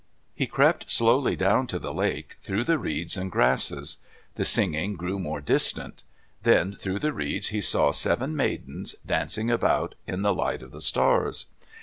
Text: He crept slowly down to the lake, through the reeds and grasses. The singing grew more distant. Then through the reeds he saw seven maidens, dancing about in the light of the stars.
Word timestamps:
He 0.33 0.47
crept 0.47 0.89
slowly 0.89 1.35
down 1.35 1.67
to 1.67 1.77
the 1.77 1.93
lake, 1.93 2.35
through 2.41 2.63
the 2.63 2.79
reeds 2.79 3.15
and 3.15 3.31
grasses. 3.31 3.97
The 4.33 4.43
singing 4.43 4.95
grew 4.95 5.19
more 5.19 5.41
distant. 5.41 6.01
Then 6.41 6.73
through 6.73 6.97
the 6.97 7.13
reeds 7.13 7.49
he 7.49 7.61
saw 7.61 7.91
seven 7.91 8.35
maidens, 8.35 8.95
dancing 9.05 9.51
about 9.51 9.93
in 10.07 10.23
the 10.23 10.33
light 10.33 10.63
of 10.63 10.71
the 10.71 10.81
stars. 10.81 11.45